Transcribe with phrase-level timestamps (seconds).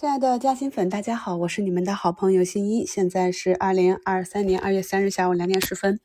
[0.00, 2.86] 亲爱的嘉兴粉，大家好，我是你们的好朋友新一。
[2.86, 6.00] 现在是二零二三年二月三日下午两点十分。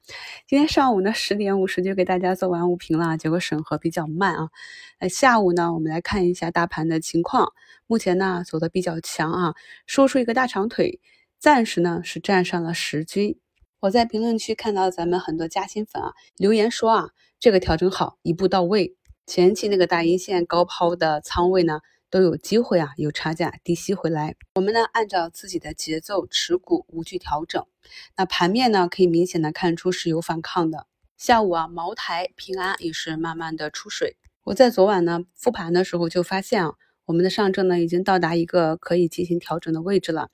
[0.45, 4.49] 今天上午呢十点五十就给大家做完午评了，结果审核比较慢啊。
[4.99, 7.53] 呃，下午呢我们来看一下大盘的情况，
[7.87, 9.55] 目前呢走的比较强啊，
[9.87, 10.99] 收出一个大长腿，
[11.39, 13.39] 暂时呢是站上了十均。
[13.79, 17.09] 我在评论区看到咱们很多嘉兴粉啊留言说啊，
[17.39, 18.97] 这个调整好，一步到位。
[19.25, 21.79] 前期那个大阴线高抛的仓位呢？
[22.09, 24.35] 都有机会啊，有差价低吸回来。
[24.55, 27.65] 我们呢，按照自己的节奏持股，无惧调整。
[28.15, 30.87] 那盘面呢，可以明显的看出是有反抗的。
[31.17, 34.17] 下午啊，茅台、平安也是慢慢的出水。
[34.43, 36.73] 我在昨晚呢复盘的时候就发现啊，
[37.05, 40.29] 我们的上证呢已经到达一个可以进行调整的位置了。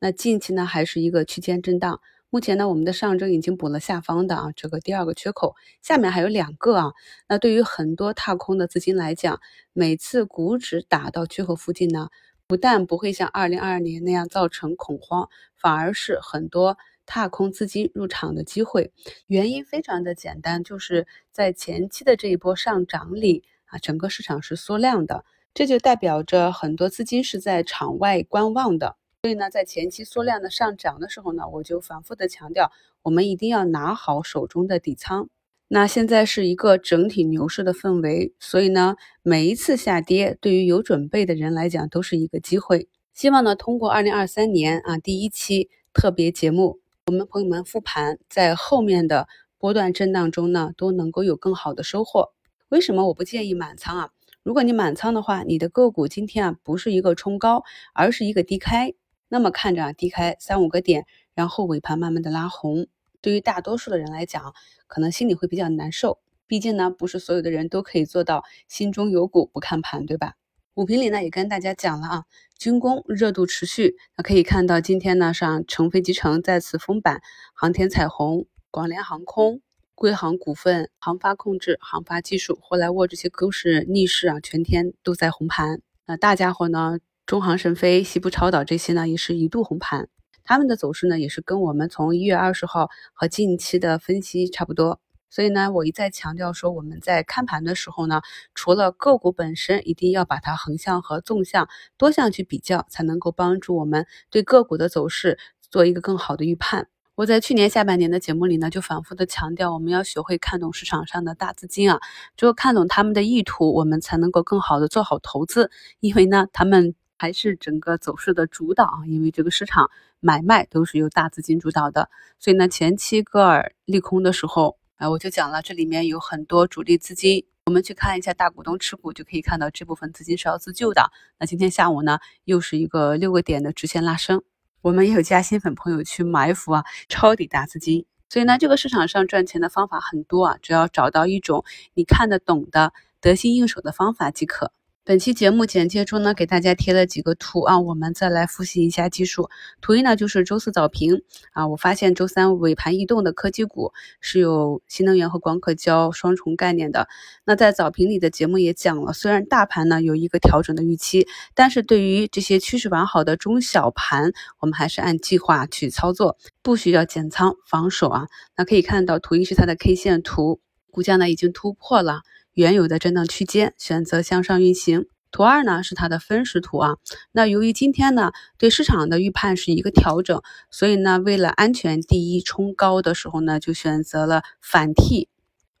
[0.00, 2.00] 那近期呢还是一个区间震荡。
[2.34, 6.92] 目前呢，我们的上证已经补了下方的啊这个第二个缺口，下面还有两个啊。
[7.28, 9.38] 那对于很多踏空的资金来讲，
[9.74, 12.08] 每次股指打到缺口附近呢，
[12.46, 18.94] 不但不会像二零二二年那样造成恐慌，反而是很多踏空资金入场的机会。
[19.26, 28.96] 原因非常的简单，就是在前期的这一波上涨里啊，整个市场是缩量的，这就代表着很多资金是在场外观望的。
[29.24, 35.28] 所以呢，在前期缩量的上涨的时候呢，我就反复的强调，我们一定要拿好手中的底仓。
[35.68, 42.88] 那现在是一个整体牛市的氛围，所以呢，每一次下跌对于有准备的人来讲都是一个机会。
[43.14, 52.32] 希望呢，通过二零二三年啊第一期特别节目，我们朋友们复盘，在后面的波段震荡中呢，都能够有更好的收获。
[52.70, 54.10] 为什么我不建议满仓啊？
[54.42, 57.62] 如果你满仓的话，你的个股今天啊不是一个冲高，
[57.94, 58.92] 而是一个低开。
[59.32, 62.86] 那么看着啊低开三五个点，然后尾盘慢慢的拉红，
[63.22, 64.52] 对于大多数的人来讲，
[64.86, 66.18] 可能心里会比较难受。
[66.46, 70.34] 毕竟呢，不是所有的人都可以做到心中有股不看盘，对吧？
[70.74, 72.24] 五评里呢也跟大家讲了啊，
[72.58, 77.22] 军工热度持续，那可以看到今天呢上成飞集成再次封板，
[77.54, 79.62] 航天彩虹、广联航空、
[79.94, 85.80] 贵航股份、航发控制、航发技术、霍莱沃这些都是逆势啊，全天都在红盘。
[86.04, 86.98] 那大家伙呢？
[87.24, 90.08] 中航神飞、西部超导这些呢，也是一度红盘，
[90.44, 95.00] 他们的走势呢，也是跟我们从一月二十号和近期的分析差不多。
[95.30, 98.20] 所以呢，我一再强调说，我们在看盘的时候呢，
[98.54, 105.38] 除了个股本身，一定要把它横向和纵向多项去比较，才能够帮助我们对个股的走势
[105.70, 106.88] 做一个更好的预判。
[107.14, 112.00] 我在去年下半年的节目里呢，就反复的强调，我们要学会看懂市场上的大资金啊，
[112.36, 116.94] 只有看懂他们的意图，我们才能够更好的做好投资，因为呢，他们。
[117.22, 119.88] 还是整个走势的主导啊，因为这个市场
[120.18, 122.10] 买卖都是由大资金主导的，
[122.40, 131.12] 所以呢，前期戈尔利空的时候，啊，我就讲了，这里面有很多主力资金，我们去看一下大股东持股，就可以看到这部分资金是要自救的。
[131.38, 134.42] 那今天下午呢，又是一个六个点的直线拉升，
[134.80, 144.72] 我们也有加新粉朋友去埋伏啊，抄底大资金，所以呢，这个市场上赚钱的方法很多啊，只要找到一种你看得懂的、得心应手的方法即可。
[145.04, 149.48] 本期节目简介中呢，给大家贴了几个图啊，我们再来复习一下技术。
[149.80, 157.08] 图一呢就是周四早评啊，我发现周三尾盘异动的科技股是有新能源和光刻胶双重概念的。
[157.44, 161.26] 那在早评里的节目也讲了，虽然大盘呢有一个调整的预期，
[161.56, 164.30] 但是对于这些趋势完好的中小盘，
[164.60, 168.28] 我们还是按计划去操作，不需要减仓防守啊。
[168.56, 170.60] 那可以看到图一是它的 K 线图，
[170.92, 172.20] 股价呢已经突破了。
[172.52, 175.06] 原有的震荡区间，选择向上运行。
[175.30, 176.96] 图二呢是它的分时图啊。
[177.32, 185.30] 那由于今天呢对市场的预判是一个调整，所以呢为了安全第一，冲高的时候呢就选择了反替。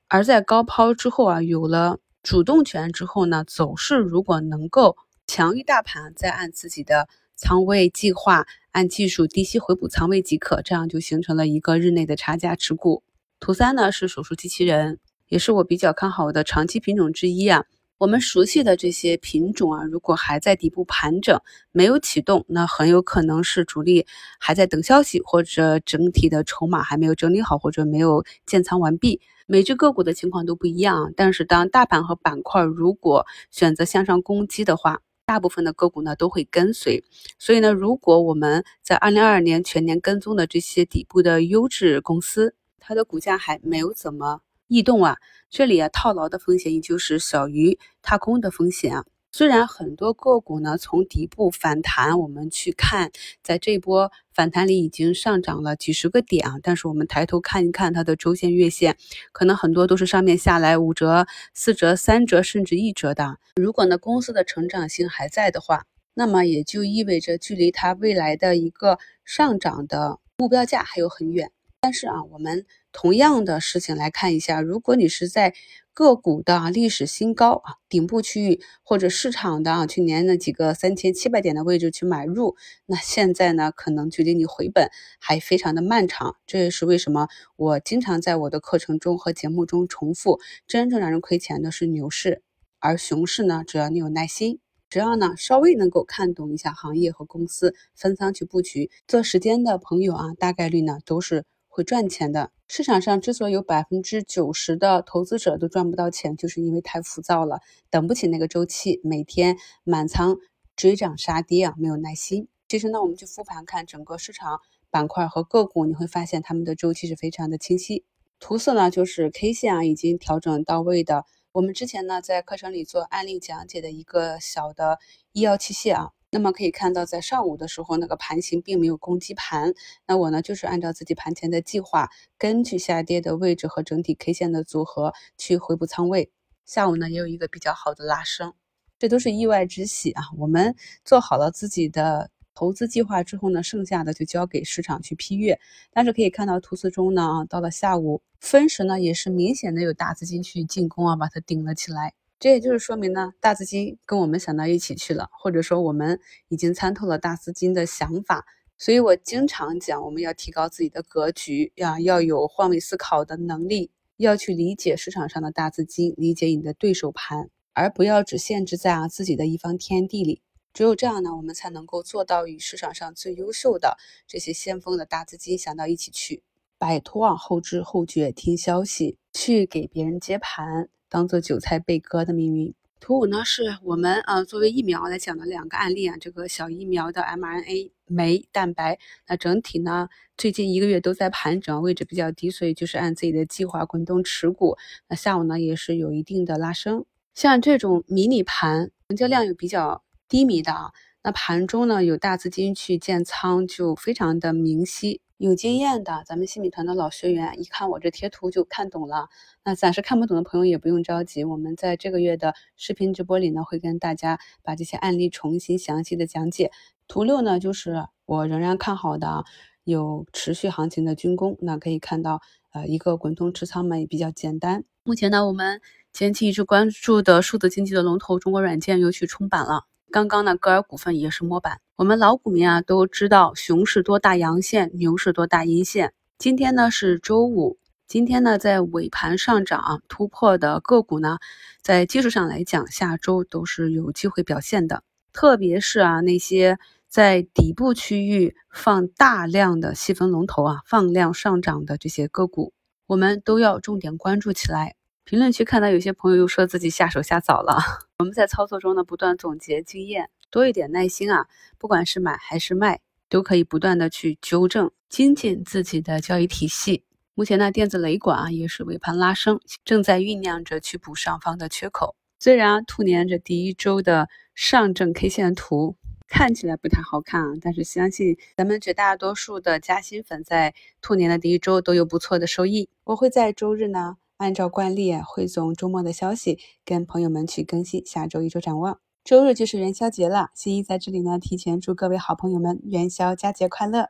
[0.08, 4.96] 而在高抛之后啊，有了主动权之后呢，走势如果能够
[5.26, 7.06] 强于大盘，再按自己的
[7.36, 13.02] 仓位计划，按技术低吸回补仓位即可，这样就形成了一个日内的差价持股。
[13.42, 15.00] 图三呢是手术机器人。
[15.26, 17.64] 也是我比较看好的长期品种之一啊。
[17.98, 21.40] 我们熟悉的这些品种啊，如果还在底部盘整，
[21.72, 24.06] 没有启动，那很有可能是主力
[24.38, 29.20] 还在等消息，或者整体的筹码还没有整理好，或者没有建仓完毕。
[29.46, 37.02] 每只个股的情况都不一样，但是当大盘和板块如果选择向上攻击的话，大部分的个股呢都会跟随。
[37.40, 44.40] 所以呢，如果我们在二零二二年全年跟踪的这些底部的优质公司，它的股价还没有怎么。
[44.68, 45.18] 异动啊，
[45.50, 49.04] 这里啊套牢的风险也就是小于踏空的风险啊。
[49.30, 53.10] 虽然很多个股呢从底部反弹，我们去看，
[53.42, 58.96] 在这波反弹里已经上涨了几十个点啊，但是我们抬头看一看它的周线、月线，
[59.32, 63.38] 可能很多都是上面下来五折、四折、三折甚至一折的。
[63.56, 65.84] 如果呢公司的成长性还在的话，
[66.14, 71.50] 那么也就意味着距离它未来的一个上涨的目标价还有很远。
[71.84, 75.52] 但是啊，我们同样的事情来看一下，如果你是在
[75.92, 82.54] 个股的历史新高啊顶部区域，或者市场的啊去年那几个三千七百点的位置去买入，
[82.86, 86.36] 那现在呢，可能距离你回本还非常的漫长。
[86.46, 87.26] 这也是为什么
[87.56, 90.38] 我经常在我的课程中和节目中重复：
[90.68, 92.42] 真正让人亏钱的是牛市，
[92.78, 94.60] 而熊市呢，只要你有耐心。
[94.88, 102.52] 只要呢稍微能够看懂一下行业和公司，分仓去布局，做时间的朋友啊，大概率呢都是会赚钱的。
[102.68, 110.36] 市场上之所以有百分之九十的投资者都赚不到钱，就是因为太浮躁了，等不起那个周期，每天满仓
[110.76, 112.48] 追涨杀跌啊，没有耐心。
[112.68, 114.60] 其实呢，我们去复盘看整个市场
[114.90, 118.04] 板块和个股，你会发现它们的周期是非常的清晰。
[118.38, 121.24] 图色呢就是 K 线啊，已经调整到位的。
[121.52, 124.98] 我们之前呢，在课程里做案例讲解的一个小的
[125.32, 129.74] 医药器械啊，那么可以看到，在上午的时候，那个盘形并没有攻击盘，
[130.06, 132.08] 那我呢就是按照自己盘前的计划，
[132.38, 136.32] 根据下跌的位置和整体 K 线的组合去回补仓位。
[136.64, 138.54] 下午呢也有一个比较好的拉升，
[138.98, 140.22] 这都是意外之喜啊！
[140.38, 140.74] 我们
[141.04, 142.30] 做好了自己的。
[142.54, 145.58] 投资计划之后呢，剩下的就交给市场去批阅。
[145.90, 152.12] 但是可以看到图四中呢，到了下午分时呢，也是明显的有大资金去进攻啊，把它顶了起来。
[152.42, 156.18] 这也就是说明呢，大资金跟我们想到一起去了，或者说我们
[156.48, 158.44] 已经参透了大资金的想法。
[158.76, 170.42] 所以我经常讲，我们要提高自己的格局呀，要有换位思考的能力，要去理解市场上的大资金，理解你的对手盘，而不要只限制在啊自己的一方天地里。
[170.72, 173.96] 只有这样呢，我们才能够做到与市场上最优秀的
[174.26, 176.42] 这些先锋的大资金想到一起去，
[176.76, 182.74] 摆脱啊后知后觉听消息，去给别人接盘，当做韭菜被割的命运。
[182.98, 188.98] 图五呢，是我们啊作为疫苗来讲的两个案例啊，这个小疫苗的 mRNA 酶蛋白，
[189.28, 194.78] 那整体呢最近一个月都在盘整，位置比较低，所以就是按自己的计划滚动持股。
[195.08, 197.04] 那下午呢也是有一定的拉升，
[197.34, 200.02] 像这种迷你盘，成交量又比较。
[200.28, 200.92] 低迷的啊，
[201.22, 205.20] 那盘中呢有大资金去建仓，就非常的明晰。
[205.42, 209.28] 有经验的咱们新米团的老学员，一看我这贴图就看懂了。
[209.64, 216.70] 那暂时看不懂的朋友也不用着急，我们在这个月的视频直播里呢，会跟大家把这些案例重新详细的讲解。
[217.08, 219.42] 图六呢，就是我仍然看好的，
[219.82, 221.58] 有持续行情的军工。
[221.60, 222.40] 那可以看到，
[222.70, 224.84] 呃，一个滚动持仓嘛也比较简单。
[225.02, 225.80] 目前呢，我们
[226.12, 229.86] 前期一直关注的数字经济的龙头中国软件又去冲板了。
[230.12, 231.80] 刚刚呢，歌尔股份也是摸板。
[231.96, 236.12] 我们老股民啊都知道，熊市多大阳线，牛市多大阴线。
[236.36, 241.38] 今天呢是周五，今天呢在尾盘上涨突破的个股呢，
[241.80, 245.02] 在技术上来讲，下周都是有机会表现的。
[245.32, 252.74] 特别是啊那些在底部区域放大量的细分龙头啊，放量上涨的这些个股，
[253.06, 254.94] 我们都要重点关注起来。
[255.24, 257.78] 评论区看到有些朋友又说自己下手下早了。
[258.22, 261.48] 我们在操作中呢，不断总结经验，多一点耐心啊。
[261.76, 267.02] 不管是买还是卖，都可以不断的去纠正、精进自己的交易体系。
[267.34, 272.14] 目前呢，电子雷管啊也是尾盘拉升，正在酝酿着去补上方的缺口。
[272.38, 275.96] 虽然兔年这第一周的上证 K 线图
[276.28, 282.88] 看起来不太好看啊，但是相信咱们绝大多数的加薪粉在兔年的第一周都有不错的收益。
[283.02, 284.18] 我会在周日呢。
[284.42, 288.98] 按照惯例，汇总周末的消息，跟朋友们去更新下周一周展望。
[289.22, 294.08] 周日就是元宵节了，新一在这里呢，提前祝各位好朋友们元宵佳节快乐。